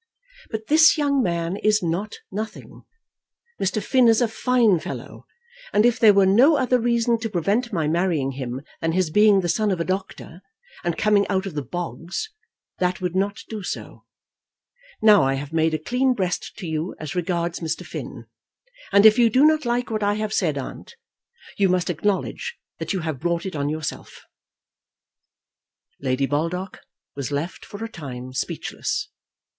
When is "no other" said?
6.25-6.79